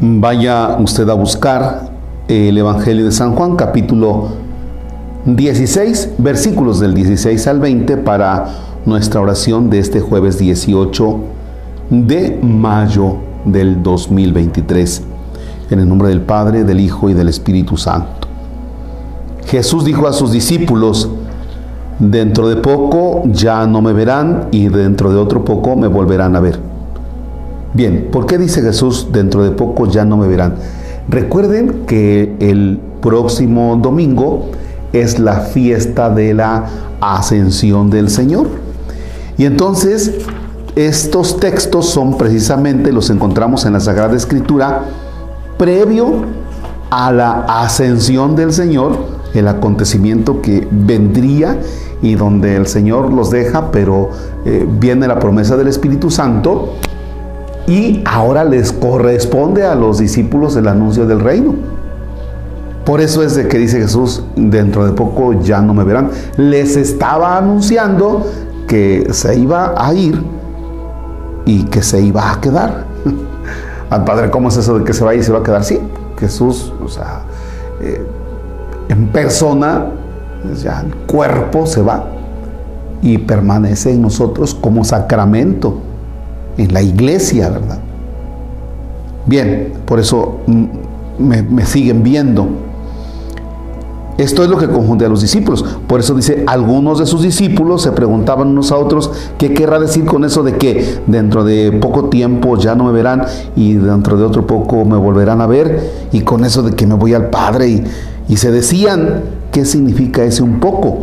[0.00, 1.88] Vaya usted a buscar
[2.26, 4.26] el Evangelio de San Juan, capítulo
[5.24, 8.46] 16, versículos del 16 al 20 para
[8.86, 11.18] nuestra oración de este jueves 18
[11.90, 15.02] de mayo del 2023.
[15.70, 18.26] En el nombre del Padre, del Hijo y del Espíritu Santo.
[19.46, 21.08] Jesús dijo a sus discípulos,
[22.00, 26.40] dentro de poco ya no me verán y dentro de otro poco me volverán a
[26.40, 26.73] ver.
[27.74, 30.54] Bien, ¿por qué dice Jesús, dentro de poco ya no me verán?
[31.08, 34.50] Recuerden que el próximo domingo
[34.92, 36.66] es la fiesta de la
[37.00, 38.46] ascensión del Señor.
[39.36, 40.12] Y entonces
[40.76, 44.84] estos textos son precisamente, los encontramos en la Sagrada Escritura,
[45.58, 46.26] previo
[46.90, 48.96] a la ascensión del Señor,
[49.34, 51.58] el acontecimiento que vendría
[52.02, 54.10] y donde el Señor los deja, pero
[54.44, 56.74] eh, viene la promesa del Espíritu Santo
[57.66, 61.54] y ahora les corresponde a los discípulos el anuncio del reino.
[62.84, 66.10] Por eso es de que dice Jesús, dentro de poco ya no me verán.
[66.36, 68.26] Les estaba anunciando
[68.68, 70.22] que se iba a ir
[71.46, 72.84] y que se iba a quedar.
[73.90, 75.42] Al Padre, ¿cómo es eso de que se va a ir y se va a
[75.42, 75.64] quedar?
[75.64, 75.80] Sí,
[76.18, 77.22] Jesús, o sea,
[77.80, 78.06] eh,
[78.90, 79.86] en persona,
[80.62, 82.04] ya el cuerpo se va
[83.00, 85.80] y permanece en nosotros como sacramento
[86.56, 87.78] en la iglesia, ¿verdad?
[89.26, 90.40] Bien, por eso
[91.18, 92.46] me, siguen viendo.
[94.18, 95.64] Esto es lo que confunde a los discípulos.
[95.88, 100.04] Por eso dice, algunos de sus discípulos se preguntaban unos a otros, ¿qué querrá decir
[100.04, 103.24] con eso de que dentro de poco tiempo ya no me verán
[103.56, 106.08] y dentro de otro poco me volverán a ver?
[106.12, 107.84] Y con eso de que me voy al Padre.
[108.28, 110.98] Y se decían, ¿qué significa ese un poco?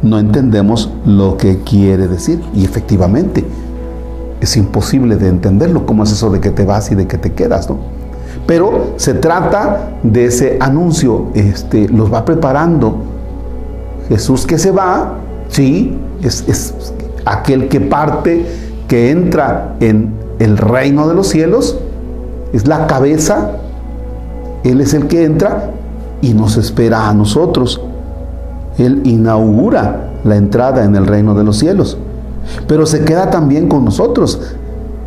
[0.00, 2.40] No entendemos lo que quiere decir.
[2.54, 3.44] Y efectivamente,
[4.40, 7.32] es imposible de entenderlo, cómo es eso de que te vas y de que te
[7.32, 7.78] quedas, ¿no?
[8.46, 12.96] Pero se trata de ese anuncio, este, los va preparando.
[14.08, 15.16] Jesús que se va,
[15.48, 18.46] sí, es, es aquel que parte,
[18.86, 21.78] que entra en el reino de los cielos,
[22.52, 23.50] es la cabeza,
[24.64, 25.70] Él es el que entra
[26.22, 27.82] y nos espera a nosotros.
[28.78, 31.98] Él inaugura la entrada en el reino de los cielos
[32.66, 34.40] pero se queda también con nosotros.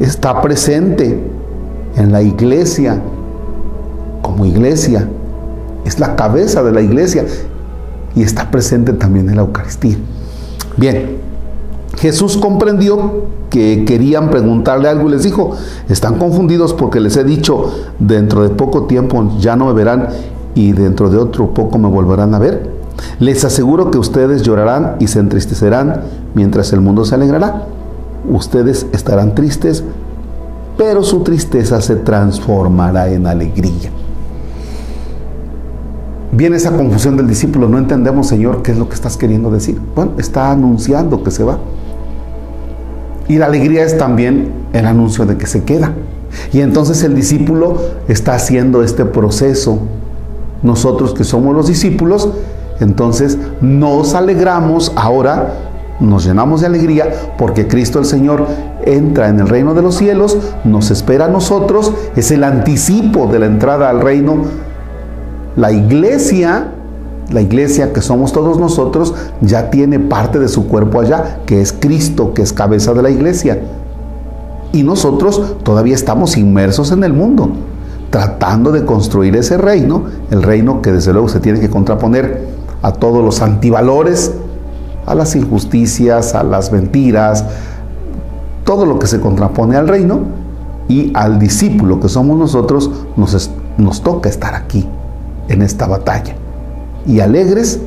[0.00, 1.20] Está presente
[1.96, 3.00] en la iglesia,
[4.22, 5.08] como iglesia.
[5.84, 7.24] Es la cabeza de la iglesia
[8.14, 9.96] y está presente también en la Eucaristía.
[10.76, 11.18] Bien,
[11.98, 15.52] Jesús comprendió que querían preguntarle algo y les dijo,
[15.88, 20.08] están confundidos porque les he dicho, dentro de poco tiempo ya no me verán
[20.54, 22.75] y dentro de otro poco me volverán a ver.
[23.18, 26.02] Les aseguro que ustedes llorarán y se entristecerán
[26.34, 27.66] mientras el mundo se alegrará.
[28.28, 29.84] Ustedes estarán tristes,
[30.76, 33.90] pero su tristeza se transformará en alegría.
[36.32, 39.80] Viene esa confusión del discípulo, no entendemos, Señor, qué es lo que estás queriendo decir.
[39.94, 41.58] Bueno, está anunciando que se va.
[43.28, 45.92] Y la alegría es también el anuncio de que se queda.
[46.52, 47.78] Y entonces el discípulo
[48.08, 49.78] está haciendo este proceso.
[50.62, 52.28] Nosotros que somos los discípulos,
[52.80, 55.54] entonces nos alegramos ahora,
[56.00, 58.46] nos llenamos de alegría porque Cristo el Señor
[58.84, 63.38] entra en el reino de los cielos, nos espera a nosotros, es el anticipo de
[63.38, 64.36] la entrada al reino.
[65.56, 66.68] La iglesia,
[67.30, 71.72] la iglesia que somos todos nosotros, ya tiene parte de su cuerpo allá, que es
[71.72, 73.60] Cristo, que es cabeza de la iglesia.
[74.72, 77.48] Y nosotros todavía estamos inmersos en el mundo,
[78.10, 82.92] tratando de construir ese reino, el reino que desde luego se tiene que contraponer a
[82.92, 84.32] todos los antivalores,
[85.06, 87.44] a las injusticias, a las mentiras,
[88.64, 90.20] todo lo que se contrapone al reino
[90.88, 94.88] y al discípulo que somos nosotros nos, nos toca estar aquí
[95.48, 96.34] en esta batalla.
[97.06, 97.80] Y alegres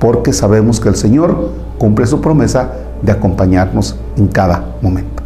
[0.00, 5.22] porque sabemos que el Señor cumple su promesa de acompañarnos en cada momento.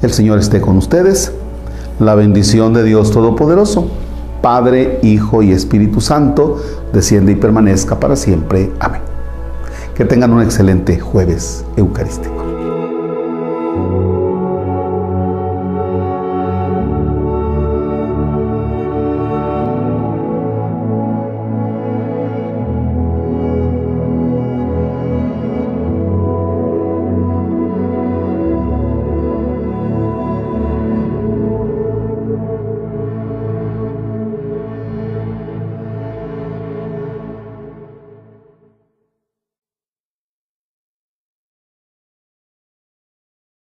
[0.00, 1.32] El Señor esté con ustedes.
[1.98, 3.88] La bendición de Dios Todopoderoso
[4.42, 6.62] Padre, Hijo y Espíritu Santo,
[6.92, 8.70] desciende y permanezca para siempre.
[8.80, 9.00] Amén.
[9.94, 12.57] Que tengan un excelente jueves eucarístico.